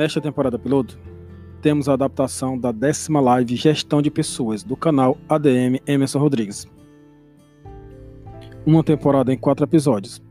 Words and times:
Nesta 0.00 0.18
temporada 0.18 0.58
piloto, 0.58 0.98
temos 1.60 1.86
a 1.86 1.92
adaptação 1.92 2.58
da 2.58 2.72
décima 2.72 3.20
live 3.20 3.54
Gestão 3.54 4.00
de 4.00 4.10
Pessoas 4.10 4.62
do 4.62 4.74
canal 4.74 5.18
ADM 5.28 5.78
Emerson 5.86 6.18
Rodrigues. 6.18 6.66
Uma 8.64 8.82
temporada 8.82 9.30
em 9.30 9.36
quatro 9.36 9.66
episódios. 9.66 10.22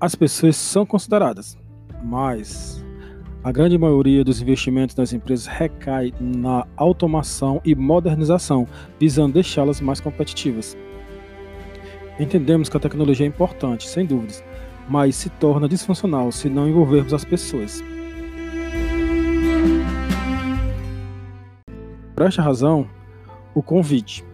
As 0.00 0.14
pessoas 0.14 0.56
são 0.56 0.86
consideradas, 0.86 1.58
mas 2.02 2.82
a 3.42 3.52
grande 3.52 3.76
maioria 3.76 4.24
dos 4.24 4.40
investimentos 4.40 4.96
nas 4.96 5.12
empresas 5.12 5.44
recai 5.44 6.10
na 6.18 6.66
automação 6.74 7.60
e 7.66 7.74
modernização, 7.74 8.66
visando 8.98 9.34
deixá-las 9.34 9.78
mais 9.78 10.00
competitivas. 10.00 10.74
Entendemos 12.18 12.70
que 12.70 12.78
a 12.78 12.80
tecnologia 12.80 13.26
é 13.26 13.28
importante, 13.28 13.86
sem 13.86 14.06
dúvidas, 14.06 14.42
mas 14.88 15.16
se 15.16 15.30
torna 15.30 15.68
disfuncional 15.68 16.30
se 16.30 16.48
não 16.48 16.68
envolvermos 16.68 17.14
as 17.14 17.24
pessoas. 17.24 17.82
Por 22.14 22.26
esta 22.26 22.42
razão, 22.42 22.88
o 23.54 23.62
convite 23.62 24.24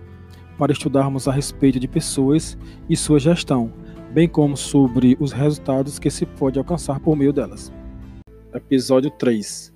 para 0.58 0.72
estudarmos 0.72 1.26
a 1.26 1.32
respeito 1.32 1.80
de 1.80 1.88
pessoas 1.88 2.58
e 2.88 2.94
sua 2.94 3.18
gestão, 3.18 3.72
bem 4.12 4.28
como 4.28 4.56
sobre 4.56 5.16
os 5.18 5.32
resultados 5.32 5.98
que 5.98 6.10
se 6.10 6.26
pode 6.26 6.58
alcançar 6.58 7.00
por 7.00 7.16
meio 7.16 7.32
delas. 7.32 7.72
Episódio 8.52 9.10
3 9.10 9.72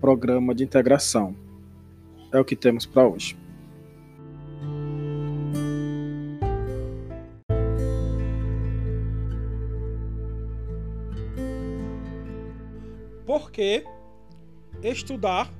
Programa 0.00 0.54
de 0.54 0.62
Integração 0.62 1.34
é 2.32 2.38
o 2.38 2.44
que 2.44 2.54
temos 2.54 2.84
para 2.84 3.08
hoje. 3.08 3.47
Que 13.58 13.82
estudar 14.84 15.52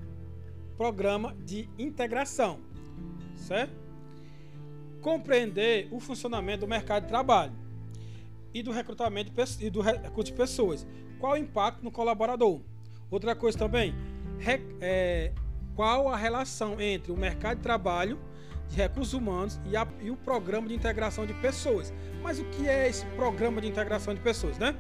programa 0.77 1.35
de 1.45 1.69
integração? 1.77 2.61
Certo? 3.35 3.73
Compreender 5.03 5.89
o 5.91 5.99
funcionamento 5.99 6.61
do 6.61 6.69
mercado 6.69 7.03
de 7.03 7.09
trabalho 7.09 7.53
e 8.55 8.63
do 8.63 8.71
recrutamento 8.71 9.33
e 9.59 9.69
do 9.69 9.81
recurso 9.81 10.31
de 10.31 10.33
pessoas 10.33 10.87
qual 11.19 11.33
o 11.33 11.37
impacto 11.37 11.83
no 11.83 11.91
colaborador? 11.91 12.61
Outra 13.11 13.35
coisa 13.35 13.59
também, 13.59 13.93
é, 14.81 15.33
qual 15.75 16.09
a 16.09 16.17
relação 16.17 16.81
entre 16.81 17.11
o 17.11 17.17
mercado 17.17 17.57
de 17.57 17.65
trabalho 17.65 18.17
de 18.69 18.77
recursos 18.77 19.13
humanos 19.13 19.61
e, 19.69 19.77
a, 19.77 19.85
e, 20.01 20.09
o 20.09 20.17
programa 20.17 20.69
de 20.69 20.75
integração 20.75 21.27
de 21.27 21.35
pessoas. 21.35 21.93
Mas 22.23 22.39
o 22.39 22.45
que 22.45 22.69
é 22.69 22.89
esse 22.89 23.05
programa 23.17 23.61
de 23.61 23.67
integração 23.67 24.15
de 24.15 24.21
pessoas, 24.21 24.57
né? 24.57 24.77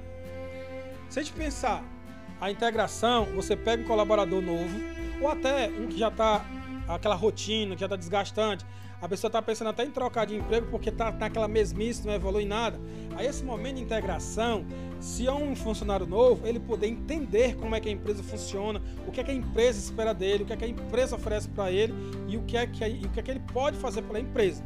Se 1.08 1.18
a 1.18 1.22
gente 1.24 1.34
pensar 1.34 1.97
a 2.40 2.50
integração, 2.50 3.26
você 3.34 3.56
pega 3.56 3.82
um 3.82 3.86
colaborador 3.86 4.40
novo, 4.40 4.78
ou 5.20 5.28
até 5.28 5.68
um 5.68 5.88
que 5.88 5.98
já 5.98 6.08
está 6.08 6.44
aquela 6.88 7.14
rotina, 7.14 7.74
que 7.74 7.80
já 7.80 7.86
está 7.86 7.96
desgastante, 7.96 8.64
a 9.00 9.08
pessoa 9.08 9.28
está 9.28 9.40
pensando 9.40 9.68
até 9.68 9.84
em 9.84 9.90
trocar 9.90 10.26
de 10.26 10.34
emprego 10.34 10.66
porque 10.70 10.88
está 10.88 11.12
naquela 11.12 11.46
mesmice, 11.46 12.04
não 12.04 12.12
evolui 12.12 12.44
nada. 12.44 12.80
Aí 13.16 13.26
esse 13.26 13.44
momento 13.44 13.76
de 13.76 13.82
integração, 13.82 14.66
se 14.98 15.26
é 15.26 15.32
um 15.32 15.54
funcionário 15.54 16.04
novo, 16.04 16.44
ele 16.46 16.58
poder 16.58 16.88
entender 16.88 17.54
como 17.56 17.76
é 17.76 17.80
que 17.80 17.88
a 17.88 17.92
empresa 17.92 18.24
funciona, 18.24 18.82
o 19.06 19.12
que 19.12 19.20
é 19.20 19.24
que 19.24 19.30
a 19.30 19.34
empresa 19.34 19.78
espera 19.78 20.12
dele, 20.12 20.42
o 20.42 20.46
que 20.46 20.52
é 20.52 20.56
que 20.56 20.64
a 20.64 20.68
empresa 20.68 21.14
oferece 21.14 21.48
para 21.48 21.70
ele 21.70 21.94
e 22.26 22.36
o 22.36 22.42
que 22.42 22.56
é 22.56 22.66
que, 22.66 22.84
o 22.84 23.08
que 23.10 23.20
é 23.20 23.22
que 23.22 23.30
ele 23.30 23.42
pode 23.52 23.76
fazer 23.76 24.02
pela 24.02 24.18
empresa. 24.18 24.64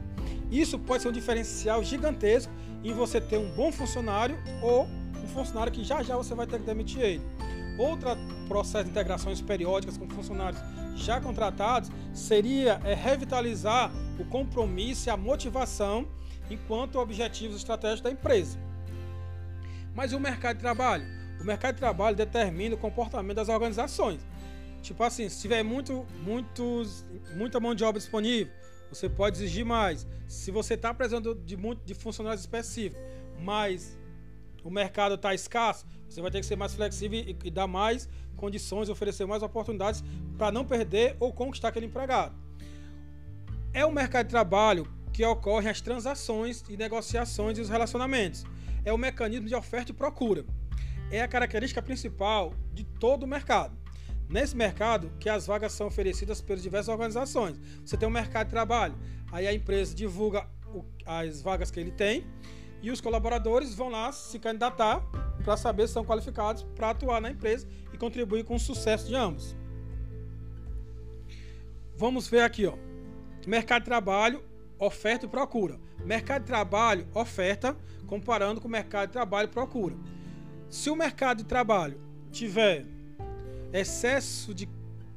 Isso 0.50 0.78
pode 0.78 1.02
ser 1.02 1.08
um 1.08 1.12
diferencial 1.12 1.82
gigantesco 1.84 2.52
em 2.82 2.92
você 2.92 3.20
ter 3.20 3.36
um 3.36 3.50
bom 3.50 3.70
funcionário 3.70 4.38
ou 4.62 4.86
um 5.22 5.26
funcionário 5.28 5.70
que 5.70 5.84
já 5.84 6.02
já 6.02 6.16
você 6.16 6.34
vai 6.34 6.46
ter 6.46 6.58
que 6.58 6.64
demitir 6.64 7.00
ele. 7.00 7.22
Outro 7.82 8.10
processo 8.46 8.84
de 8.84 8.90
integrações 8.90 9.40
periódicas 9.40 9.98
com 9.98 10.08
funcionários 10.08 10.62
já 10.94 11.20
contratados 11.20 11.90
seria 12.14 12.80
é, 12.84 12.94
revitalizar 12.94 13.90
o 14.20 14.24
compromisso 14.26 15.08
e 15.08 15.10
a 15.10 15.16
motivação 15.16 16.06
enquanto 16.48 17.00
objetivos 17.00 17.56
estratégicos 17.56 18.02
da 18.02 18.10
empresa. 18.12 18.56
Mas 19.96 20.12
e 20.12 20.14
o 20.14 20.20
mercado 20.20 20.58
de 20.58 20.62
trabalho? 20.62 21.04
O 21.40 21.44
mercado 21.44 21.74
de 21.74 21.80
trabalho 21.80 22.14
determina 22.14 22.76
o 22.76 22.78
comportamento 22.78 23.34
das 23.34 23.48
organizações. 23.48 24.20
Tipo 24.80 25.02
assim, 25.02 25.28
se 25.28 25.40
tiver 25.40 25.64
muito, 25.64 26.06
muitos, 26.22 27.04
muita 27.34 27.58
mão 27.58 27.74
de 27.74 27.82
obra 27.82 27.98
disponível, 27.98 28.52
você 28.90 29.08
pode 29.08 29.38
exigir 29.38 29.64
mais. 29.64 30.06
Se 30.28 30.52
você 30.52 30.74
está 30.74 30.94
precisando 30.94 31.34
de, 31.34 31.56
muito, 31.56 31.84
de 31.84 31.94
funcionários 31.94 32.42
específicos, 32.42 33.02
mas 33.40 33.98
o 34.64 34.70
mercado 34.70 35.14
está 35.14 35.34
escasso, 35.34 35.86
você 36.08 36.20
vai 36.20 36.30
ter 36.30 36.40
que 36.40 36.46
ser 36.46 36.56
mais 36.56 36.74
flexível 36.74 37.18
e, 37.18 37.36
e 37.44 37.50
dar 37.50 37.66
mais 37.66 38.08
condições, 38.36 38.88
oferecer 38.88 39.26
mais 39.26 39.42
oportunidades 39.42 40.02
para 40.36 40.50
não 40.50 40.64
perder 40.64 41.16
ou 41.20 41.32
conquistar 41.32 41.68
aquele 41.68 41.86
empregado. 41.86 42.34
É 43.72 43.86
o 43.86 43.92
mercado 43.92 44.26
de 44.26 44.30
trabalho 44.30 44.86
que 45.12 45.24
ocorrem 45.24 45.68
as 45.68 45.80
transações 45.80 46.64
e 46.68 46.76
negociações 46.76 47.58
e 47.58 47.60
os 47.60 47.68
relacionamentos. 47.68 48.44
É 48.84 48.92
o 48.92 48.98
mecanismo 48.98 49.46
de 49.46 49.54
oferta 49.54 49.92
e 49.92 49.94
procura. 49.94 50.44
É 51.10 51.22
a 51.22 51.28
característica 51.28 51.82
principal 51.82 52.54
de 52.72 52.84
todo 52.84 53.24
o 53.24 53.26
mercado. 53.26 53.76
Nesse 54.28 54.56
mercado 54.56 55.12
que 55.20 55.28
as 55.28 55.46
vagas 55.46 55.72
são 55.72 55.86
oferecidas 55.86 56.40
pelas 56.40 56.62
diversas 56.62 56.88
organizações. 56.88 57.60
Você 57.84 57.96
tem 57.96 58.08
um 58.08 58.12
mercado 58.12 58.46
de 58.46 58.52
trabalho, 58.52 58.94
aí 59.30 59.46
a 59.46 59.52
empresa 59.52 59.94
divulga 59.94 60.46
as 61.04 61.42
vagas 61.42 61.70
que 61.70 61.78
ele 61.78 61.90
tem 61.90 62.26
e 62.82 62.90
os 62.90 63.00
colaboradores 63.00 63.74
vão 63.74 63.88
lá 63.88 64.10
se 64.10 64.38
candidatar 64.38 65.00
para 65.44 65.56
saber 65.56 65.86
se 65.86 65.94
são 65.94 66.04
qualificados 66.04 66.64
para 66.74 66.90
atuar 66.90 67.20
na 67.20 67.30
empresa 67.30 67.66
e 67.92 67.96
contribuir 67.96 68.44
com 68.44 68.56
o 68.56 68.60
sucesso 68.60 69.06
de 69.06 69.14
ambos. 69.14 69.56
Vamos 71.96 72.26
ver 72.26 72.40
aqui, 72.40 72.66
ó. 72.66 72.74
Mercado 73.46 73.82
de 73.82 73.86
trabalho, 73.86 74.42
oferta 74.78 75.26
e 75.26 75.28
procura. 75.28 75.78
Mercado 76.04 76.42
de 76.42 76.48
trabalho, 76.48 77.06
oferta, 77.14 77.76
comparando 78.06 78.60
com 78.60 78.66
o 78.66 78.70
mercado 78.70 79.08
de 79.08 79.12
trabalho, 79.12 79.48
procura. 79.48 79.96
Se 80.68 80.90
o 80.90 80.96
mercado 80.96 81.38
de 81.38 81.44
trabalho 81.44 82.00
tiver 82.32 82.84
excesso 83.72 84.52
de 84.52 84.68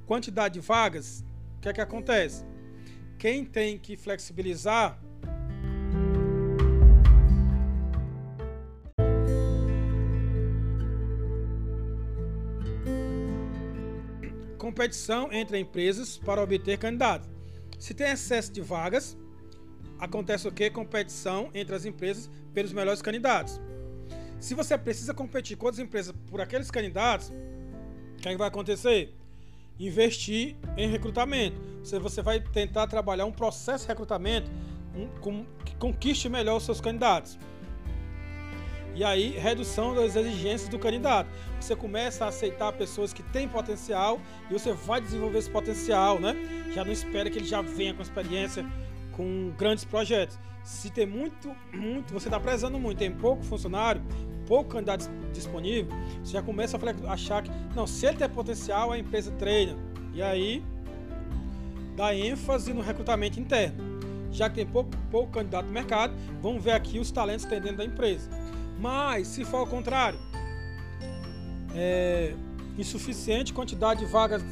quantidade 0.06 0.56
de 0.56 0.60
vagas, 0.60 1.26
o 1.58 1.62
que 1.62 1.70
é 1.70 1.74
que 1.74 1.82
acontece? 1.82 2.46
Quem 3.18 3.44
tem 3.44 3.80
que 3.80 3.98
flexibilizar 3.98 5.00
competição 14.76 15.32
entre 15.32 15.58
empresas 15.58 16.18
para 16.18 16.44
obter 16.44 16.78
candidatos. 16.78 17.30
Se 17.80 17.94
tem 17.94 18.12
excesso 18.12 18.52
de 18.52 18.60
vagas, 18.60 19.18
acontece 19.98 20.46
o 20.50 20.52
que? 20.52 20.70
Competição 20.70 21.50
entre 21.54 21.74
as 21.74 21.86
empresas 21.86 22.30
pelos 22.54 22.74
melhores 22.74 23.02
candidatos. 23.02 23.62
Se 24.38 24.54
você 24.54 24.78
precisa 24.78 25.14
competir 25.14 25.56
com 25.56 25.68
outras 25.68 25.82
empresas 25.82 26.14
por 26.30 26.42
aqueles 26.42 26.70
candidatos, 26.70 27.30
o 27.30 28.22
que, 28.22 28.28
é 28.28 28.32
que 28.34 28.38
vai 28.38 28.50
acontecer? 28.50 29.16
Investir 29.80 30.58
em 30.76 30.90
recrutamento. 30.90 31.56
Você, 32.02 32.22
vai 32.22 32.42
tentar 32.42 32.88
trabalhar 32.88 33.26
um 33.26 33.32
processo 33.32 33.86
de 33.86 33.88
recrutamento 33.88 34.52
que 35.64 35.76
conquiste 35.78 36.28
melhor 36.28 36.58
os 36.58 36.64
seus 36.64 36.82
candidatos. 36.82 37.40
E 38.96 39.04
aí, 39.04 39.38
redução 39.38 39.94
das 39.94 40.16
exigências 40.16 40.70
do 40.70 40.80
candidato. 40.80 41.30
Você 41.60 41.76
começa 41.76 42.24
a 42.24 42.30
aceitar 42.30 42.72
pessoas 42.72 43.12
que 43.12 43.22
têm 43.22 43.46
potencial 43.46 44.22
e 44.50 44.54
você 44.54 44.72
vai 44.72 45.02
desenvolver 45.02 45.40
esse 45.40 45.50
potencial, 45.50 46.18
né? 46.18 46.34
Já 46.74 46.86
não 46.86 46.94
espera 46.94 47.30
que 47.30 47.38
ele 47.38 47.46
já 47.46 47.62
venha 47.62 47.94
com 47.94 48.02
experiência 48.02 48.66
com 49.12 49.52
grandes 49.58 49.84
projetos. 49.84 50.40
Se 50.64 50.90
tem 50.90 51.06
muito, 51.06 51.54
muito, 51.74 52.14
você 52.14 52.30
está 52.30 52.40
prezando 52.40 52.80
muito, 52.80 52.98
tem 52.98 53.12
pouco 53.12 53.44
funcionário, 53.44 54.02
pouco 54.48 54.72
candidato 54.72 55.10
disponível, 55.34 55.94
você 56.24 56.32
já 56.34 56.42
começa 56.42 56.78
a 56.78 57.14
achar 57.14 57.44
que, 57.44 57.52
não, 57.76 57.86
se 57.86 58.06
ele 58.06 58.18
tem 58.18 58.30
potencial, 58.30 58.94
a 58.94 58.98
empresa 58.98 59.30
treina. 59.32 59.78
E 60.14 60.22
aí, 60.22 60.64
dá 61.98 62.16
ênfase 62.16 62.74
no 62.74 62.82
recrutamento 62.82 63.40
interno. 63.40 63.96
Já 64.32 64.50
que 64.50 64.56
tem 64.56 64.66
pouco, 64.66 64.90
pouco 65.12 65.32
candidato 65.32 65.66
no 65.66 65.72
mercado, 65.72 66.14
vamos 66.42 66.64
ver 66.64 66.72
aqui 66.72 67.00
os 67.00 67.12
talentos 67.12 67.46
que 67.46 67.52
tem 67.52 67.62
dentro 67.62 67.78
da 67.78 67.86
empresa. 67.86 68.30
Mas, 68.80 69.28
se 69.28 69.46
for 69.46 69.58
ao 69.58 69.68
contrário, 69.68 70.20
é, 71.74 72.34
insuficiente 72.78 73.54
quantidade 73.54 74.02
de 74.02 74.06
vagas 74.06 74.44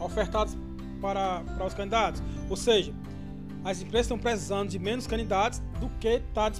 ofertadas 0.00 0.56
para, 1.00 1.40
para 1.40 1.66
os 1.66 1.74
candidatos. 1.74 2.22
Ou 2.48 2.56
seja, 2.56 2.92
as 3.64 3.80
empresas 3.80 4.06
estão 4.06 4.18
precisando 4.18 4.68
de 4.68 4.78
menos 4.78 5.06
candidatos 5.06 5.60
do 5.80 5.88
que 6.00 6.08
está 6.08 6.50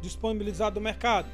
disponibilizado 0.00 0.76
no 0.76 0.80
mercado. 0.80 1.28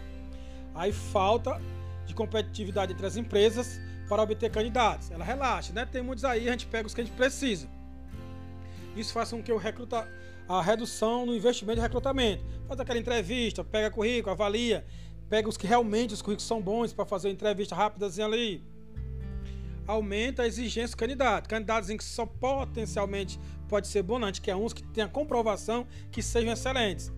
Aí 0.74 0.92
falta 0.92 1.60
de 2.06 2.14
competitividade 2.14 2.92
entre 2.92 3.06
as 3.06 3.16
empresas 3.16 3.80
para 4.08 4.22
obter 4.22 4.50
candidatos. 4.50 5.10
Ela 5.10 5.24
relaxa, 5.24 5.72
né? 5.72 5.84
Tem 5.84 6.02
muitos 6.02 6.24
aí, 6.24 6.48
a 6.48 6.52
gente 6.52 6.66
pega 6.66 6.86
os 6.86 6.94
que 6.94 7.00
a 7.00 7.04
gente 7.04 7.14
precisa. 7.14 7.68
Isso 8.96 9.12
faz 9.12 9.30
com 9.30 9.42
que 9.42 9.52
o 9.52 9.56
recruta, 9.56 10.08
a 10.48 10.62
redução 10.62 11.26
no 11.26 11.36
investimento 11.36 11.76
de 11.76 11.82
recrutamento. 11.82 12.42
Faz 12.66 12.80
aquela 12.80 12.98
entrevista, 12.98 13.62
pega 13.62 13.90
currículo, 13.90 14.32
avalia, 14.32 14.84
pega 15.28 15.48
os 15.48 15.58
que 15.58 15.66
realmente 15.66 16.14
os 16.14 16.22
currículos 16.22 16.46
são 16.46 16.62
bons 16.62 16.92
para 16.92 17.04
fazer 17.04 17.28
uma 17.28 17.34
entrevista 17.34 17.74
rápida 17.74 18.06
ali. 18.24 18.64
Aumenta 19.86 20.42
a 20.42 20.46
exigência 20.46 20.96
do 20.96 20.98
candidato. 20.98 21.48
Candidatos 21.48 21.90
em 21.90 21.96
que 21.96 22.04
só 22.04 22.24
potencialmente 22.24 23.38
pode 23.68 23.88
ser 23.88 24.02
bom, 24.02 24.18
não, 24.18 24.26
a 24.26 24.30
gente 24.30 24.40
quer 24.40 24.56
uns 24.56 24.72
que 24.72 24.82
tenham 24.82 25.08
comprovação 25.08 25.86
que 26.10 26.22
sejam 26.22 26.52
excelentes. 26.52 27.12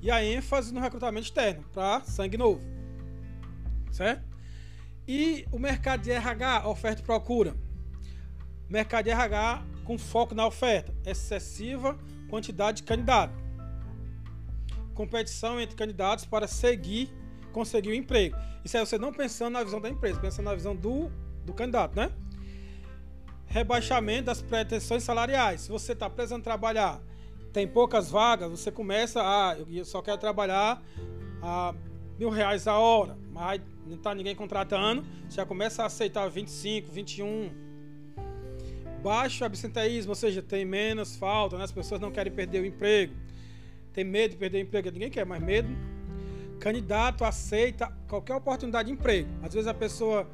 E 0.00 0.10
a 0.10 0.24
ênfase 0.24 0.72
no 0.72 0.80
recrutamento 0.80 1.26
externo, 1.26 1.64
para 1.72 2.02
sangue 2.04 2.36
novo. 2.36 2.60
Certo? 3.90 4.22
E 5.06 5.44
o 5.50 5.58
mercado 5.58 6.02
de 6.02 6.12
RH, 6.12 6.68
oferta 6.68 7.02
e 7.02 7.04
procura. 7.04 7.56
Mercado 8.68 9.06
de 9.06 9.10
RH 9.10 9.64
com 9.84 9.98
foco 9.98 10.34
na 10.34 10.46
oferta, 10.46 10.94
excessiva 11.06 11.98
quantidade 12.28 12.78
de 12.78 12.82
candidatos. 12.84 13.36
Competição 14.94 15.60
entre 15.60 15.76
candidatos 15.76 16.24
para 16.24 16.46
seguir, 16.46 17.12
conseguir 17.52 17.90
o 17.90 17.94
emprego. 17.94 18.36
Isso 18.64 18.76
é 18.76 18.80
você 18.80 18.98
não 18.98 19.12
pensando 19.12 19.54
na 19.54 19.64
visão 19.64 19.80
da 19.80 19.88
empresa, 19.88 20.20
pensando 20.20 20.46
na 20.46 20.54
visão 20.54 20.74
do, 20.74 21.10
do 21.44 21.52
candidato, 21.52 21.96
né? 21.96 22.10
Rebaixamento 23.46 24.24
das 24.24 24.42
pretensões 24.42 25.02
salariais. 25.02 25.62
Se 25.62 25.70
você 25.70 25.92
está 25.92 26.10
precisando 26.10 26.42
trabalhar, 26.42 27.00
tem 27.52 27.66
poucas 27.66 28.10
vagas, 28.10 28.50
você 28.50 28.70
começa 28.70 29.22
a. 29.22 29.56
Eu 29.58 29.84
só 29.84 30.02
quero 30.02 30.18
trabalhar 30.18 30.82
a 31.40 31.74
mil 32.18 32.30
reais 32.30 32.66
a 32.66 32.76
hora, 32.76 33.16
mas 33.32 33.60
não 33.86 33.96
está 33.96 34.14
ninguém 34.14 34.34
contratando, 34.34 35.04
já 35.30 35.46
começa 35.46 35.82
a 35.82 35.86
aceitar 35.86 36.28
25, 36.28 36.90
21 36.90 37.67
Baixo 39.02 39.44
absenteísmo, 39.44 40.10
ou 40.10 40.16
seja, 40.16 40.42
tem 40.42 40.64
menos 40.64 41.16
falta, 41.16 41.56
né? 41.56 41.64
as 41.64 41.72
pessoas 41.72 42.00
não 42.00 42.10
querem 42.10 42.32
perder 42.32 42.60
o 42.60 42.66
emprego. 42.66 43.14
Tem 43.92 44.04
medo 44.04 44.32
de 44.32 44.36
perder 44.36 44.58
o 44.58 44.60
emprego, 44.62 44.90
ninguém 44.90 45.10
quer 45.10 45.24
mais 45.24 45.42
medo. 45.42 45.68
Candidato 46.58 47.24
aceita 47.24 47.92
qualquer 48.08 48.34
oportunidade 48.34 48.88
de 48.88 48.94
emprego. 48.94 49.28
Às 49.42 49.54
vezes 49.54 49.68
a 49.68 49.74
pessoa 49.74 50.28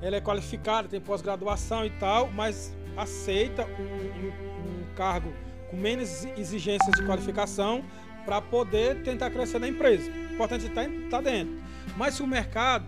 ela 0.00 0.16
é 0.16 0.20
qualificada, 0.20 0.88
tem 0.88 1.00
pós-graduação 1.00 1.84
e 1.84 1.90
tal, 1.90 2.30
mas 2.30 2.74
aceita 2.96 3.64
um, 3.64 4.26
um, 4.26 4.90
um 4.90 4.94
cargo 4.94 5.32
com 5.70 5.76
menos 5.76 6.24
exigências 6.36 6.94
de 6.94 7.04
qualificação 7.04 7.84
para 8.24 8.40
poder 8.40 9.02
tentar 9.02 9.30
crescer 9.30 9.58
na 9.58 9.68
empresa. 9.68 10.10
O 10.10 10.34
importante 10.34 10.66
é 10.66 10.68
estar 10.68 10.88
tá 11.10 11.20
dentro. 11.20 11.56
Mas 11.96 12.14
se 12.14 12.22
o 12.22 12.26
mercado 12.26 12.86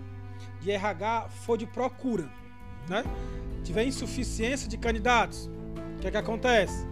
de 0.61 0.71
RH 0.71 1.29
for 1.31 1.57
de 1.57 1.67
procura, 1.67 2.29
né? 2.89 3.03
Tiver 3.63 3.85
insuficiência 3.85 4.69
de 4.69 4.77
candidatos, 4.77 5.51
o 5.97 6.01
que 6.01 6.09
é 6.09 6.11
que 6.11 6.17
acontece? 6.17 6.87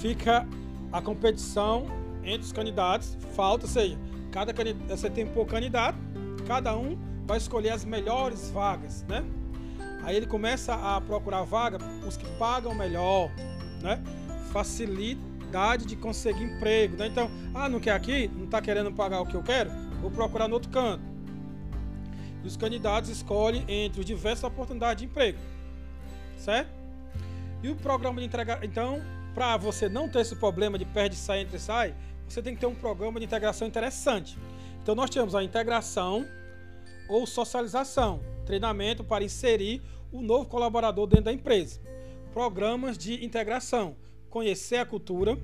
Fica 0.00 0.46
a 0.92 1.00
competição 1.00 1.86
entre 2.24 2.42
os 2.42 2.52
candidatos, 2.52 3.16
falta, 3.34 3.66
ou 3.66 3.70
seja, 3.70 3.98
cada 4.30 4.52
candidato, 4.52 4.88
você 4.88 5.10
tem 5.10 5.26
pouco 5.26 5.50
candidato, 5.50 5.98
cada 6.46 6.76
um 6.76 6.98
vai 7.26 7.38
escolher 7.38 7.70
as 7.70 7.84
melhores 7.84 8.50
vagas, 8.50 9.04
né? 9.08 9.24
Aí 10.02 10.16
ele 10.16 10.26
começa 10.26 10.74
a 10.74 11.00
procurar 11.00 11.42
vaga 11.42 11.78
os 12.06 12.16
que 12.16 12.26
pagam 12.38 12.74
melhor, 12.74 13.30
né? 13.82 14.02
Facilidade 14.52 15.84
de 15.84 15.96
conseguir 15.96 16.44
emprego, 16.44 16.96
né? 16.96 17.06
Então, 17.06 17.30
ah, 17.54 17.68
não 17.68 17.78
quer 17.78 17.92
aqui, 17.92 18.28
não 18.34 18.44
está 18.44 18.60
querendo 18.60 18.92
pagar 18.92 19.20
o 19.20 19.26
que 19.26 19.34
eu 19.34 19.42
quero, 19.42 19.70
vou 20.00 20.10
procurar 20.10 20.48
no 20.48 20.54
outro 20.54 20.70
canto. 20.70 21.09
E 22.42 22.46
os 22.46 22.56
candidatos 22.56 23.10
escolhem 23.10 23.64
entre 23.68 24.04
diversas 24.04 24.44
oportunidades 24.44 25.02
de 25.02 25.08
emprego. 25.08 25.38
Certo? 26.36 26.70
E 27.62 27.68
o 27.68 27.76
programa 27.76 28.20
de 28.20 28.26
entrega. 28.26 28.60
Então, 28.62 29.02
para 29.34 29.56
você 29.56 29.88
não 29.88 30.08
ter 30.08 30.20
esse 30.20 30.36
problema 30.36 30.78
de 30.78 30.84
perde, 30.84 31.16
sai, 31.16 31.40
entre 31.40 31.58
sai, 31.58 31.94
você 32.26 32.40
tem 32.40 32.54
que 32.54 32.60
ter 32.60 32.66
um 32.66 32.74
programa 32.74 33.20
de 33.20 33.26
integração 33.26 33.66
interessante. 33.66 34.38
Então, 34.82 34.94
nós 34.94 35.10
temos 35.10 35.34
a 35.34 35.42
integração 35.42 36.26
ou 37.08 37.26
socialização, 37.26 38.20
treinamento 38.46 39.04
para 39.04 39.24
inserir 39.24 39.82
o 40.12 40.22
novo 40.22 40.46
colaborador 40.46 41.06
dentro 41.06 41.26
da 41.26 41.32
empresa. 41.32 41.80
Programas 42.32 42.96
de 42.96 43.24
integração, 43.24 43.96
conhecer 44.28 44.76
a 44.76 44.86
cultura, 44.86 45.36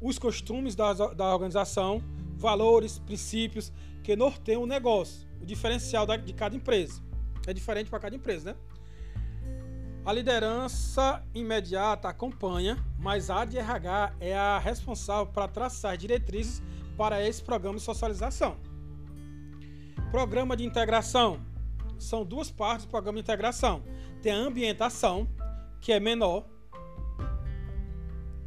os 0.00 0.18
costumes 0.18 0.74
da, 0.74 0.92
da 0.92 1.32
organização, 1.32 2.02
valores, 2.36 2.98
princípios 2.98 3.72
que 4.02 4.14
norteiam 4.14 4.62
o 4.62 4.66
negócio 4.66 5.24
o 5.44 5.46
diferencial 5.46 6.06
de 6.06 6.32
cada 6.32 6.56
empresa. 6.56 7.02
É 7.46 7.52
diferente 7.52 7.90
para 7.90 8.00
cada 8.00 8.16
empresa, 8.16 8.52
né? 8.52 8.56
A 10.06 10.12
liderança 10.12 11.22
imediata 11.34 12.08
acompanha, 12.08 12.82
mas 12.98 13.30
a 13.30 13.44
de 13.44 13.58
RH 13.58 14.14
é 14.20 14.36
a 14.36 14.58
responsável 14.58 15.26
para 15.26 15.46
traçar 15.46 15.96
diretrizes 15.96 16.62
para 16.96 17.26
esse 17.26 17.42
programa 17.42 17.78
de 17.78 17.84
socialização. 17.84 18.56
Programa 20.10 20.56
de 20.56 20.64
integração. 20.64 21.40
São 21.98 22.24
duas 22.24 22.50
partes 22.50 22.86
do 22.86 22.90
programa 22.90 23.16
de 23.16 23.22
integração. 23.22 23.82
Tem 24.22 24.32
a 24.32 24.36
ambientação, 24.36 25.28
que 25.80 25.92
é 25.92 26.00
menor, 26.00 26.46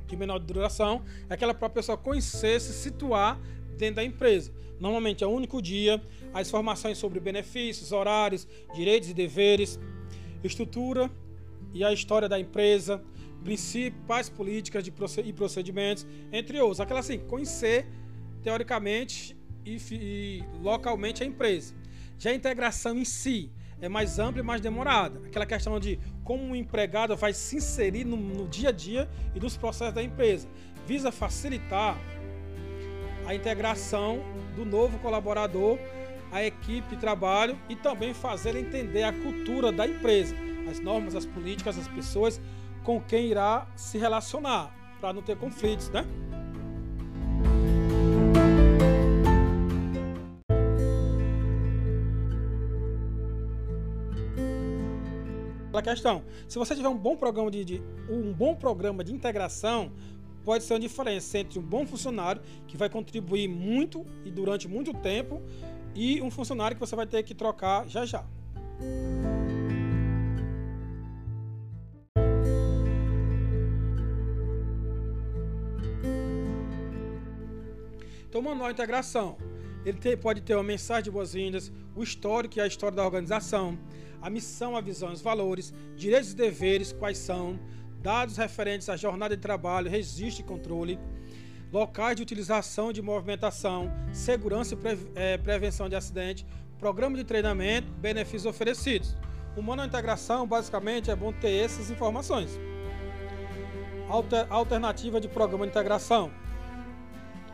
de 0.07 0.15
menor 0.15 0.39
duração, 0.39 1.03
é 1.29 1.33
aquela 1.33 1.53
para 1.53 1.67
a 1.67 1.71
pessoa 1.71 1.97
conhecer, 1.97 2.59
se 2.61 2.73
situar 2.73 3.39
dentro 3.77 3.95
da 3.95 4.03
empresa. 4.03 4.51
Normalmente 4.79 5.23
é 5.23 5.27
um 5.27 5.33
único 5.33 5.61
dia, 5.61 6.01
as 6.33 6.47
informações 6.47 6.97
sobre 6.97 7.19
benefícios, 7.19 7.91
horários, 7.91 8.47
direitos 8.75 9.09
e 9.09 9.13
deveres, 9.13 9.79
estrutura 10.43 11.09
e 11.73 11.83
a 11.83 11.91
história 11.91 12.29
da 12.29 12.39
empresa, 12.39 13.03
principais 13.43 14.29
políticas 14.29 14.83
de 14.83 14.93
e 15.23 15.33
procedimentos, 15.33 16.05
entre 16.31 16.59
outros. 16.59 16.79
Aquela 16.79 16.99
assim, 16.99 17.19
conhecer 17.19 17.87
teoricamente 18.43 19.35
e, 19.65 19.77
e 19.91 20.43
localmente 20.61 21.23
a 21.23 21.25
empresa. 21.25 21.73
Já 22.17 22.31
a 22.31 22.35
integração 22.35 22.97
em 22.97 23.05
si 23.05 23.51
é 23.79 23.87
mais 23.87 24.19
ampla 24.19 24.41
e 24.41 24.43
mais 24.43 24.61
demorada. 24.61 25.19
Aquela 25.25 25.45
questão 25.45 25.79
de 25.79 25.99
como 26.23 26.53
o 26.53 26.55
empregado 26.55 27.15
vai 27.15 27.33
se 27.33 27.57
inserir 27.57 28.03
no, 28.03 28.17
no 28.17 28.47
dia 28.47 28.69
a 28.69 28.71
dia 28.71 29.09
e 29.35 29.39
nos 29.39 29.55
processos 29.55 29.93
da 29.93 30.03
empresa. 30.03 30.47
Visa 30.85 31.11
facilitar 31.11 31.99
a 33.27 33.35
integração 33.35 34.21
do 34.55 34.63
novo 34.63 34.97
colaborador 34.99 35.77
à 36.31 36.43
equipe 36.43 36.95
de 36.95 37.01
trabalho 37.01 37.59
e 37.67 37.75
também 37.75 38.13
fazer 38.13 38.55
entender 38.55 39.03
a 39.03 39.11
cultura 39.11 39.69
da 39.69 39.85
empresa, 39.85 40.33
as 40.69 40.79
normas, 40.79 41.13
as 41.13 41.25
políticas, 41.25 41.77
as 41.77 41.89
pessoas 41.89 42.39
com 42.85 43.01
quem 43.01 43.27
irá 43.27 43.67
se 43.75 43.97
relacionar, 43.97 44.73
para 45.01 45.11
não 45.11 45.21
ter 45.21 45.35
conflitos, 45.37 45.89
né? 45.89 46.05
Questão, 55.87 56.21
se 56.49 56.59
você 56.59 56.75
tiver 56.75 56.89
um 56.89 56.97
bom 56.97 57.15
programa 57.15 57.49
de, 57.49 57.63
de 57.63 57.81
um 58.09 58.33
bom 58.33 58.53
programa 58.53 59.05
de 59.05 59.13
integração, 59.13 59.89
pode 60.47 60.63
ser 60.63 60.75
uma 60.75 60.79
diferença 60.79 61.37
entre 61.39 61.59
um 61.59 61.61
bom 61.61 61.85
funcionário 61.85 62.41
que 62.69 62.77
vai 62.77 62.89
contribuir 62.89 63.49
muito 63.49 64.05
e 64.23 64.31
durante 64.31 64.65
muito 64.65 64.93
tempo 64.93 65.41
e 65.93 66.21
um 66.21 66.31
funcionário 66.31 66.73
que 66.73 66.79
você 66.79 66.95
vai 66.95 67.05
ter 67.05 67.21
que 67.23 67.35
trocar 67.35 67.85
já 67.85 68.05
já. 68.05 68.25
Então, 78.29 78.39
o 78.39 78.43
manual 78.45 78.69
de 78.69 78.73
integração, 78.75 79.35
ele 79.85 79.97
tem, 79.97 80.15
pode 80.15 80.39
ter 80.39 80.55
uma 80.55 80.63
mensagem 80.63 81.03
de 81.03 81.11
boas-vindas, 81.11 81.73
o 81.93 82.01
histórico 82.01 82.57
e 82.57 82.61
a 82.61 82.67
história 82.67 82.95
da 82.95 83.03
organização, 83.03 83.77
a 84.21 84.29
missão, 84.29 84.77
a 84.77 84.81
visão, 84.81 85.11
os 85.11 85.21
valores, 85.21 85.73
direitos 85.97 86.31
e 86.31 86.35
deveres, 86.37 86.93
quais 86.93 87.17
são, 87.17 87.59
dados 88.07 88.37
referentes 88.37 88.87
à 88.87 88.95
jornada 88.95 89.35
de 89.35 89.41
trabalho, 89.41 89.91
registro 89.91 90.41
e 90.41 90.47
controle, 90.47 90.97
locais 91.73 92.15
de 92.15 92.21
utilização 92.21 92.93
de 92.93 93.01
movimentação, 93.01 93.91
segurança 94.13 94.75
e 94.75 94.77
pre 94.77 94.97
é, 95.13 95.37
prevenção 95.37 95.89
de 95.89 95.95
acidente, 95.97 96.45
programa 96.79 97.17
de 97.17 97.25
treinamento, 97.25 97.91
benefícios 97.91 98.45
oferecidos. 98.45 99.13
O 99.57 99.61
manual 99.61 99.89
de 99.89 99.93
integração, 99.93 100.47
basicamente, 100.47 101.11
é 101.11 101.15
bom 101.17 101.33
ter 101.33 101.51
essas 101.51 101.91
informações. 101.91 102.57
Alter 104.07 104.47
alternativa 104.49 105.19
de 105.19 105.27
programa 105.27 105.65
de 105.65 105.71
integração. 105.71 106.31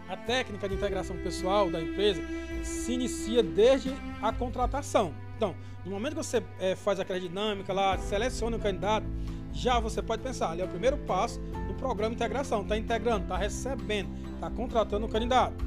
A 0.07 0.15
técnica 0.15 0.69
de 0.69 0.75
integração 0.75 1.17
pessoal 1.17 1.71
da 1.71 1.81
empresa 1.81 2.21
se 2.63 2.93
inicia 2.93 3.41
desde 3.41 3.91
a 4.21 4.31
contratação. 4.31 5.15
Então, 5.35 5.55
no 5.83 5.89
momento 5.89 6.11
que 6.11 6.23
você 6.23 6.43
é, 6.59 6.75
faz 6.75 6.99
aquela 6.99 7.19
dinâmica 7.19 7.73
lá, 7.73 7.97
seleciona 7.97 8.55
o 8.55 8.59
candidato, 8.59 9.07
já 9.53 9.79
você 9.79 10.01
pode 10.01 10.21
pensar, 10.21 10.51
ali 10.51 10.61
é 10.61 10.65
o 10.65 10.67
primeiro 10.67 10.97
passo 10.97 11.39
do 11.67 11.73
programa 11.75 12.09
de 12.09 12.15
integração, 12.15 12.63
está 12.63 12.77
integrando, 12.77 13.23
está 13.23 13.37
recebendo, 13.37 14.09
está 14.35 14.49
contratando 14.49 15.05
o 15.05 15.09
candidato. 15.09 15.63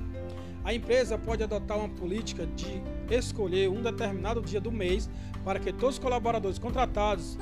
A 0.64 0.74
empresa 0.74 1.16
pode 1.16 1.44
adotar 1.44 1.78
uma 1.78 1.88
política 1.88 2.44
de 2.44 2.82
escolher 3.08 3.70
um 3.70 3.80
determinado 3.80 4.42
dia 4.42 4.60
do 4.60 4.72
mês 4.72 5.08
para 5.44 5.60
que 5.60 5.72
todos 5.72 5.94
os 5.94 5.98
colaboradores 6.00 6.58
contratados 6.58 7.38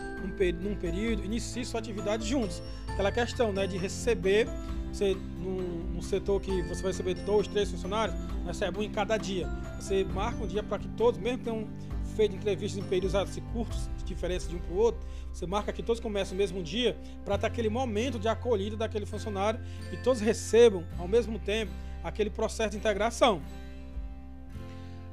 num, 0.60 0.76
período 0.76 1.24
iniciem 1.24 1.64
sua 1.64 1.80
atividade 1.80 2.28
juntos. 2.28 2.62
Aquela 2.86 3.10
questão 3.10 3.50
né, 3.50 3.66
de 3.66 3.78
receber 3.78 4.46
você 4.92 5.16
num, 5.38 5.94
num, 5.94 6.02
setor 6.02 6.40
que 6.40 6.62
você 6.62 6.82
vai 6.82 6.92
receber 6.92 7.14
dois, 7.14 7.48
três 7.48 7.70
funcionários, 7.70 8.14
recebe 8.46 8.78
um 8.78 8.82
em 8.82 8.90
cada 8.90 9.16
dia. 9.16 9.48
Você 9.80 10.04
marca 10.04 10.44
um 10.44 10.46
dia 10.46 10.62
para 10.62 10.78
que 10.78 10.88
todos, 10.88 11.18
mesmo 11.18 11.38
que 11.38 11.44
tenham 11.44 11.66
feito 12.14 12.34
entrevistas 12.36 12.82
em 12.82 12.88
períodos 12.88 13.14
assim, 13.14 13.40
curtos, 13.52 13.88
de 13.98 14.04
diferença 14.04 14.48
de 14.48 14.56
um 14.56 14.58
para 14.58 14.72
o 14.72 14.76
outro, 14.76 15.00
você 15.32 15.46
marca 15.46 15.72
que 15.72 15.82
todos 15.82 16.00
começam 16.00 16.34
no 16.34 16.38
mesmo 16.38 16.62
dia 16.62 16.96
para 17.24 17.36
ter 17.36 17.46
aquele 17.46 17.68
momento 17.68 18.18
de 18.18 18.28
acolhida 18.28 18.76
daquele 18.76 19.06
funcionário 19.06 19.60
e 19.92 19.96
todos 19.98 20.20
recebam 20.20 20.84
ao 20.98 21.08
mesmo 21.08 21.38
tempo 21.38 21.72
aquele 22.02 22.30
processo 22.30 22.70
de 22.70 22.76
integração. 22.76 23.42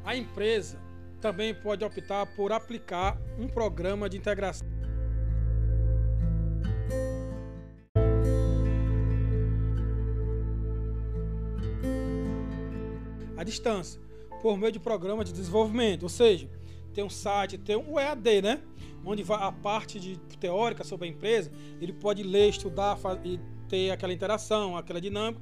A 0.03 0.15
empresa 0.15 0.79
também 1.19 1.53
pode 1.53 1.83
optar 1.83 2.25
por 2.35 2.51
aplicar 2.51 3.17
um 3.37 3.47
programa 3.47 4.09
de 4.09 4.17
integração. 4.17 4.81
à 13.41 13.43
distância, 13.43 13.99
por 14.39 14.55
meio 14.55 14.71
de 14.71 14.79
programa 14.79 15.25
de 15.25 15.33
desenvolvimento, 15.33 16.03
ou 16.03 16.09
seja, 16.09 16.47
tem 16.91 17.03
um 17.03 17.09
site, 17.09 17.57
tem 17.57 17.75
um 17.75 17.99
EAD, 17.99 18.41
né? 18.41 18.61
Onde 19.05 19.23
a 19.29 19.51
parte 19.51 19.99
de 19.99 20.17
teórica 20.39 20.83
sobre 20.83 21.07
a 21.07 21.11
empresa, 21.11 21.51
ele 21.79 21.93
pode 21.93 22.21
ler, 22.23 22.49
estudar 22.49 22.97
e 23.23 23.39
ter 23.67 23.91
aquela 23.91 24.13
interação, 24.13 24.77
aquela 24.77 25.01
dinâmica, 25.01 25.41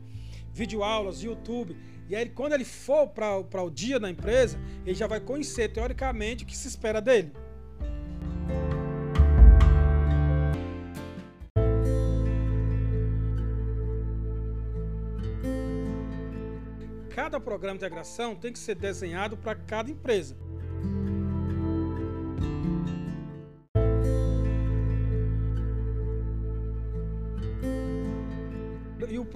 videoaulas, 0.53 1.22
YouTube. 1.24 1.75
E 2.08 2.15
aí, 2.15 2.29
quando 2.29 2.53
ele 2.53 2.65
for 2.65 3.08
para 3.08 3.63
o 3.63 3.70
dia 3.70 4.00
da 4.00 4.10
empresa, 4.10 4.60
ele 4.86 4.96
já 4.96 5.08
vai 5.08 5.20
conhecer 5.20 5.70
teoricamente 5.70 6.44
o 6.44 6.48
que 6.48 6.56
se 6.56 6.68
espera 6.68 7.01
dele. 7.01 7.32
cada 17.29 17.39
programa 17.39 17.77
de 17.77 17.86
integração 17.86 18.34
tem 18.34 18.51
que 18.51 18.58
ser 18.58 18.74
desenhado 18.75 19.38
para 19.38 19.53
cada 19.53 19.91
empresa. 19.91 20.36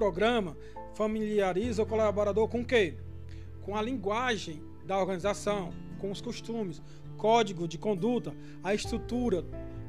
Programa 0.04 0.54
familiariza 0.92 1.82
o 1.82 1.86
colaborador 1.86 2.46
com 2.46 2.60
o 2.60 2.64
quê? 2.64 2.94
Com 3.62 3.74
a 3.74 3.80
linguagem 3.80 4.62
da 4.84 4.98
organização, 4.98 5.72
com 5.98 6.10
os 6.10 6.20
costumes, 6.20 6.82
código 7.16 7.66
de 7.66 7.78
conduta, 7.78 8.34
a 8.62 8.74
estrutura, 8.74 9.42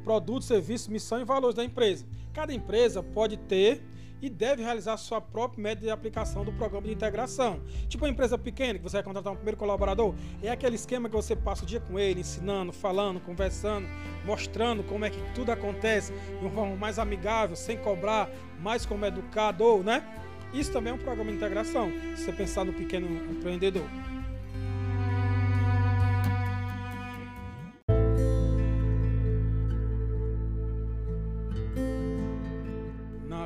produtos, 0.06 0.48
serviços, 0.48 0.88
missão 0.88 1.20
e 1.20 1.26
valores 1.26 1.54
da 1.54 1.66
empresa. 1.66 2.06
Cada 2.34 2.54
empresa 2.54 3.04
pode 3.04 3.36
ter 3.36 3.84
e 4.26 4.30
deve 4.30 4.64
realizar 4.64 4.98
sua 4.98 5.22
própria 5.22 5.62
método 5.62 5.86
de 5.86 5.92
aplicação 5.92 6.44
do 6.44 6.52
programa 6.52 6.88
de 6.88 6.94
integração. 6.94 7.62
Tipo 7.88 8.06
uma 8.06 8.10
empresa 8.10 8.38
pequena 8.38 8.80
que 8.80 8.84
você 8.84 8.98
vai 8.98 9.04
contratar 9.04 9.32
um 9.32 9.36
primeiro 9.36 9.58
colaborador, 9.58 10.16
é 10.42 10.50
aquele 10.50 10.76
esquema 10.76 11.08
que 11.08 11.16
você 11.16 11.36
passa 11.36 11.64
o 11.64 11.66
dia 11.68 11.80
com 11.80 12.00
ele, 12.00 12.22
ensinando, 12.22 12.74
falando, 12.74 13.20
conversando, 13.20 13.88
mostrando 14.26 14.84
como 14.84 15.06
é 15.06 15.12
que 15.12 15.22
tudo 15.36 15.52
acontece 15.52 16.12
de 16.12 16.46
uma 16.46 16.50
forma 16.50 16.76
mais 16.76 16.98
amigável, 16.98 17.56
sem 17.56 17.78
cobrar, 17.78 18.28
mais 18.60 18.84
como 18.84 19.06
educador, 19.06 19.84
né? 19.84 20.04
Isso 20.52 20.72
também 20.72 20.92
é 20.92 20.96
um 20.96 21.00
programa 21.00 21.30
de 21.30 21.38
integração, 21.38 21.92
se 22.16 22.26
você 22.26 22.32
pensar 22.32 22.66
no 22.66 22.74
pequeno 22.74 23.08
empreendedor. 23.32 23.86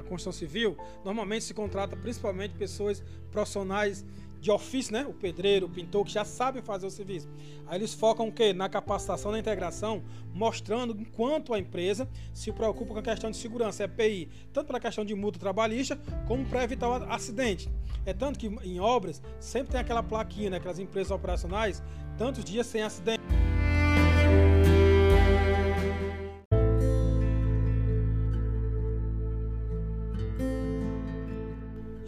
Construção 0.09 0.33
civil, 0.33 0.75
normalmente 1.05 1.45
se 1.45 1.53
contrata 1.53 1.95
principalmente 1.95 2.55
pessoas 2.55 3.03
profissionais 3.31 4.03
de 4.41 4.51
ofício, 4.51 4.93
né? 4.93 5.05
O 5.05 5.13
pedreiro, 5.13 5.65
o 5.65 5.69
pintor, 5.69 6.05
que 6.05 6.11
já 6.11 6.23
sabem 6.23 6.61
fazer 6.61 6.87
o 6.87 6.89
serviço. 6.89 7.27
Aí 7.67 7.77
eles 7.77 7.93
focam 7.93 8.27
o 8.29 8.31
quê? 8.31 8.53
Na 8.53 8.69
capacitação, 8.69 9.31
na 9.31 9.39
integração, 9.39 10.01
mostrando 10.33 10.99
enquanto 10.99 11.53
a 11.53 11.59
empresa 11.59 12.07
se 12.33 12.51
preocupa 12.51 12.93
com 12.93 12.99
a 12.99 13.03
questão 13.03 13.29
de 13.29 13.37
segurança, 13.37 13.83
EPI, 13.83 14.29
tanto 14.53 14.67
para 14.67 14.77
a 14.77 14.81
questão 14.81 15.03
de 15.03 15.13
multa 15.13 15.37
trabalhista, 15.37 15.99
como 16.27 16.45
para 16.45 16.63
evitar 16.63 16.87
o 16.87 17.11
acidente. 17.11 17.69
É 18.05 18.13
tanto 18.13 18.39
que 18.39 18.47
em 18.47 18.79
obras 18.79 19.21
sempre 19.39 19.73
tem 19.73 19.81
aquela 19.81 20.01
plaquinha, 20.01 20.51
né? 20.51 20.57
Aquelas 20.57 20.79
empresas 20.79 21.11
operacionais, 21.11 21.83
tantos 22.17 22.43
dias 22.43 22.65
sem 22.65 22.81
acidente. 22.81 23.18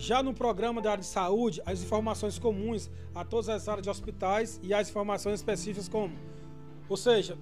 Já 0.02 0.24
no 0.24 0.34
programa 0.34 0.82
da 0.82 0.94
área 0.94 1.02
de 1.02 1.08
saúde, 1.08 1.62
as 1.64 1.84
informações 1.84 2.40
comuns 2.40 2.90
a 3.14 3.24
todas 3.24 3.48
as 3.50 3.70
áreas 3.70 3.84
de 3.84 3.90
hospitais 3.92 4.60
e 4.64 4.74
as 4.74 4.90
informações 4.90 5.36
específicas 5.36 5.88
como, 5.88 6.12
ou 6.90 6.98
seja, 6.98 7.38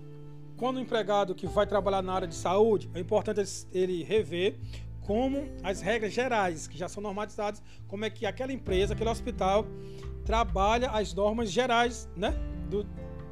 quando 0.57 0.75
o 0.75 0.81
empregado 0.81 1.33
que 1.33 1.47
vai 1.47 1.65
trabalhar 1.65 2.01
na 2.01 2.11
área 2.11 2.27
de 2.27 2.35
saúde, 2.35 2.89
é 2.93 2.99
importante 2.99 3.65
ele 3.71 4.03
rever 4.03 4.57
como 5.03 5.47
as 5.63 5.79
regras 5.79 6.11
gerais, 6.11 6.67
que 6.67 6.77
já 6.77 6.89
são 6.89 7.01
normatizadas, 7.01 7.63
como 7.87 8.03
é 8.03 8.09
que 8.09 8.25
aquela 8.25 8.51
empresa, 8.51 8.93
aquele 8.93 9.09
hospital 9.09 9.65
trabalha 10.25 10.89
as 10.89 11.13
normas 11.13 11.49
gerais, 11.49 12.09
né, 12.13 12.35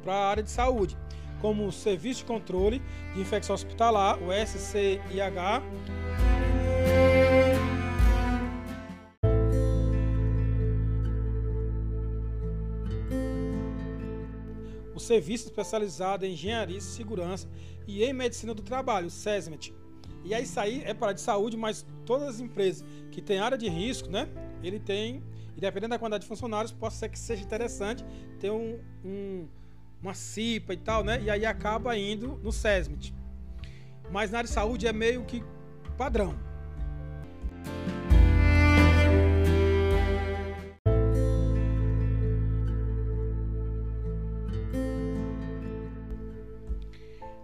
para 0.02 0.14
a 0.14 0.26
área 0.30 0.42
de 0.42 0.50
saúde, 0.50 0.96
como 1.42 1.66
o 1.66 1.70
Serviço 1.70 2.20
de 2.20 2.24
Controle 2.24 2.80
de 3.12 3.20
Infecção 3.20 3.54
Hospitalar, 3.54 4.18
o 4.22 4.32
SCIH, 4.32 5.62
serviço 15.08 15.46
especializado 15.46 16.24
em 16.24 16.32
engenharia 16.32 16.80
segurança 16.80 17.48
e 17.86 18.04
em 18.04 18.12
medicina 18.12 18.54
do 18.54 18.62
trabalho, 18.62 19.10
SESMET. 19.10 19.74
E 20.24 20.34
aí 20.34 20.44
isso 20.44 20.60
aí 20.60 20.82
é 20.84 20.92
para 20.92 21.12
de 21.12 21.20
saúde, 21.20 21.56
mas 21.56 21.86
todas 22.04 22.28
as 22.28 22.40
empresas 22.40 22.84
que 23.10 23.22
têm 23.22 23.38
área 23.38 23.56
de 23.56 23.68
risco, 23.68 24.10
né? 24.10 24.28
Ele 24.62 24.78
tem, 24.78 25.22
e 25.56 25.60
dependendo 25.60 25.90
da 25.90 25.98
quantidade 25.98 26.22
de 26.22 26.28
funcionários, 26.28 26.72
pode 26.72 26.94
ser 26.94 27.08
que 27.08 27.18
seja 27.18 27.42
interessante 27.42 28.04
ter 28.38 28.50
um, 28.50 28.78
um 29.04 29.48
uma 30.00 30.14
CIPA 30.14 30.74
e 30.74 30.76
tal, 30.76 31.02
né? 31.02 31.20
E 31.22 31.30
aí 31.30 31.44
acaba 31.44 31.96
indo 31.96 32.38
no 32.42 32.52
SESMET. 32.52 33.12
Mas 34.12 34.30
na 34.30 34.38
área 34.38 34.48
de 34.48 34.54
saúde 34.54 34.86
é 34.86 34.92
meio 34.92 35.24
que 35.24 35.42
padrão. 35.96 36.38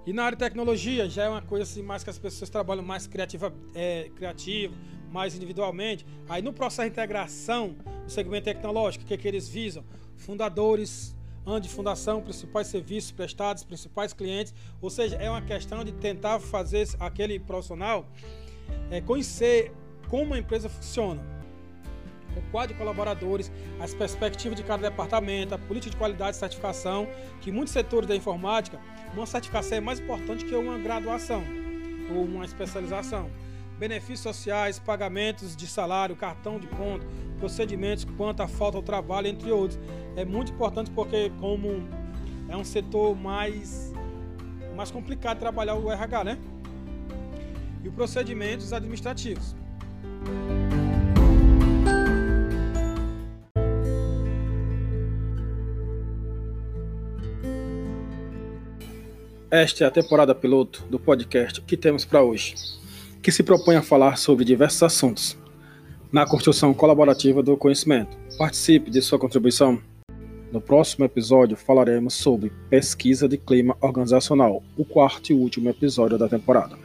E 0.06 0.12
na 0.12 0.24
área 0.24 0.36
de 0.36 0.44
tecnologia 0.44 1.08
já 1.08 1.24
é 1.24 1.28
uma 1.28 1.42
coisa 1.42 1.64
assim 1.64 1.82
mais 1.82 2.04
que 2.04 2.10
as 2.10 2.18
pessoas 2.18 2.50
trabalham 2.50 2.82
mais 2.82 3.06
criativa, 3.06 3.54
é, 3.74 4.10
criativo, 4.14 4.74
mais 5.10 5.34
individualmente. 5.34 6.04
Aí 6.28 6.42
no 6.42 6.52
processo 6.52 6.82
de 6.82 6.92
integração 6.92 7.76
do 8.04 8.10
segmento 8.10 8.44
tecnológico, 8.44 9.04
o 9.04 9.06
que, 9.06 9.14
é 9.14 9.16
que 9.16 9.26
eles 9.26 9.48
visam? 9.48 9.82
Fundadores, 10.16 11.16
ano 11.46 11.60
de 11.60 11.70
fundação, 11.70 12.20
principais 12.20 12.66
serviços 12.66 13.12
prestados, 13.12 13.64
principais 13.64 14.12
clientes. 14.12 14.54
Ou 14.80 14.90
seja, 14.90 15.16
é 15.16 15.30
uma 15.30 15.42
questão 15.42 15.82
de 15.82 15.92
tentar 15.92 16.38
fazer 16.38 16.86
aquele 17.00 17.38
profissional 17.38 18.06
é, 18.90 19.00
conhecer 19.00 19.72
como 20.08 20.34
a 20.34 20.38
empresa 20.38 20.68
funciona 20.68 21.33
o 22.36 22.42
quadro 22.50 22.74
de 22.74 22.78
colaboradores, 22.78 23.50
as 23.80 23.94
perspectivas 23.94 24.56
de 24.56 24.62
cada 24.62 24.88
departamento, 24.88 25.54
a 25.54 25.58
política 25.58 25.90
de 25.90 25.96
qualidade 25.96 26.36
e 26.36 26.40
certificação, 26.40 27.08
que 27.40 27.50
muitos 27.50 27.72
setores 27.72 28.08
da 28.08 28.16
informática, 28.16 28.78
uma 29.14 29.26
certificação 29.26 29.78
é 29.78 29.80
mais 29.80 30.00
importante 30.00 30.44
que 30.44 30.54
uma 30.54 30.78
graduação 30.78 31.42
ou 32.14 32.24
uma 32.24 32.44
especialização. 32.44 33.30
Benefícios 33.78 34.20
sociais, 34.20 34.78
pagamentos 34.78 35.56
de 35.56 35.66
salário, 35.66 36.14
cartão 36.14 36.58
de 36.58 36.66
ponto, 36.68 37.04
procedimentos 37.38 38.04
quanto 38.16 38.40
à 38.40 38.48
falta 38.48 38.76
ao 38.76 38.82
trabalho, 38.82 39.26
entre 39.26 39.50
outros. 39.50 39.78
É 40.16 40.24
muito 40.24 40.52
importante 40.52 40.90
porque 40.90 41.30
como 41.40 41.88
é 42.48 42.56
um 42.56 42.64
setor 42.64 43.16
mais, 43.16 43.92
mais 44.76 44.90
complicado 44.90 45.38
trabalhar 45.38 45.74
o 45.74 45.90
RH, 45.90 46.24
né? 46.24 46.38
E 47.82 47.88
os 47.88 47.94
procedimentos 47.94 48.72
administrativos. 48.72 49.56
Esta 59.56 59.84
é 59.84 59.86
a 59.86 59.90
temporada 59.92 60.34
piloto 60.34 60.84
do 60.90 60.98
podcast 60.98 61.60
que 61.60 61.76
temos 61.76 62.04
para 62.04 62.20
hoje, 62.20 62.56
que 63.22 63.30
se 63.30 63.40
propõe 63.40 63.76
a 63.76 63.82
falar 63.82 64.18
sobre 64.18 64.44
diversos 64.44 64.82
assuntos 64.82 65.38
na 66.10 66.26
construção 66.26 66.74
colaborativa 66.74 67.40
do 67.40 67.56
conhecimento. 67.56 68.18
Participe 68.36 68.90
de 68.90 69.00
sua 69.00 69.16
contribuição. 69.16 69.80
No 70.50 70.60
próximo 70.60 71.04
episódio 71.04 71.56
falaremos 71.56 72.14
sobre 72.14 72.50
pesquisa 72.68 73.28
de 73.28 73.38
clima 73.38 73.76
organizacional, 73.80 74.60
o 74.76 74.84
quarto 74.84 75.30
e 75.30 75.36
último 75.36 75.70
episódio 75.70 76.18
da 76.18 76.28
temporada. 76.28 76.76